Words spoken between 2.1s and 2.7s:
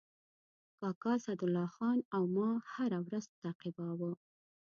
او ما